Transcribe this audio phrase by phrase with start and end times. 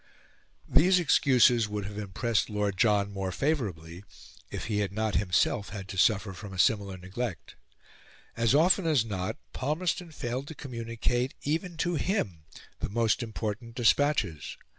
[0.67, 4.03] These excuses would have impressed Lord John more favourably
[4.49, 7.53] if he had not himself had to suffer from a similar neglect.
[8.35, 12.45] As often as not Palmerston failed to communicate even to him
[12.79, 14.57] the most important despatches.